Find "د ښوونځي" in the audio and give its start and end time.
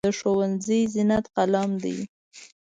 0.07-0.79